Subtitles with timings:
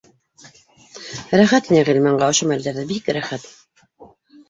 [1.41, 3.51] Рәхәт ине Ғилманға ошо мәлдәрҙә, бик рәхәт